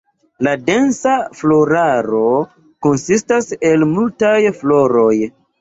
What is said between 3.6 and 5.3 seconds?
el multaj floroj.